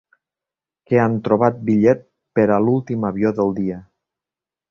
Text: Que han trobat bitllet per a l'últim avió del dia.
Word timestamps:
Que 0.91 0.99
han 1.01 1.17
trobat 1.27 1.59
bitllet 1.67 2.01
per 2.39 2.47
a 2.55 2.59
l'últim 2.67 3.07
avió 3.13 3.35
del 3.41 3.55
dia. 3.61 3.77